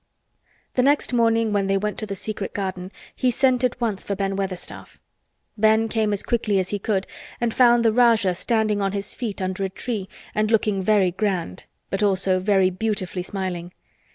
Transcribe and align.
The 0.73 0.81
next 0.81 1.13
morning 1.13 1.53
when 1.53 1.67
they 1.67 1.77
went 1.77 1.99
to 1.99 2.07
the 2.07 2.15
secret 2.15 2.55
garden 2.55 2.91
he 3.15 3.29
sent 3.29 3.63
at 3.63 3.79
once 3.79 4.03
for 4.03 4.15
Ben 4.15 4.35
Weatherstaff. 4.35 4.99
Ben 5.59 5.87
came 5.89 6.11
as 6.11 6.23
quickly 6.23 6.57
as 6.57 6.69
he 6.69 6.79
could 6.79 7.05
and 7.39 7.53
found 7.53 7.85
the 7.85 7.93
Rajah 7.93 8.33
standing 8.33 8.81
on 8.81 8.93
his 8.93 9.13
feet 9.13 9.43
under 9.43 9.63
a 9.63 9.69
tree 9.69 10.09
and 10.33 10.49
looking 10.49 10.81
very 10.81 11.11
grand 11.11 11.65
but 11.91 12.01
also 12.01 12.39
very 12.39 12.71
beautifully 12.71 13.21
smiling. 13.21 13.73